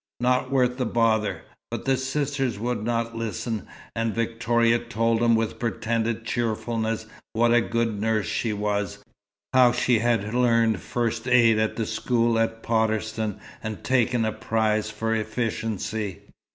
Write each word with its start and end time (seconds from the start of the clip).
"Not 0.19 0.49
worth 0.49 0.77
the 0.77 0.85
bother!" 0.87 1.43
But 1.69 1.85
the 1.85 1.95
sisters 1.95 2.57
would 2.57 2.83
not 2.83 3.15
listen, 3.15 3.67
and 3.95 4.15
Victoria 4.15 4.79
told 4.79 5.21
him 5.21 5.35
with 5.35 5.59
pretended 5.59 6.25
cheerfulness 6.25 7.05
what 7.33 7.53
a 7.53 7.61
good 7.61 8.01
nurse 8.01 8.25
she 8.25 8.51
was; 8.51 9.05
how 9.53 9.71
she 9.73 9.99
had 9.99 10.33
learned 10.33 10.79
"first 10.81 11.27
aid" 11.27 11.59
at 11.59 11.75
the 11.75 11.85
school 11.85 12.39
at 12.39 12.63
Potterston, 12.63 13.39
and 13.61 13.83
taken 13.83 14.25
a 14.25 14.31
prize 14.31 14.89
for 14.89 15.13
efficiency. 15.13 16.21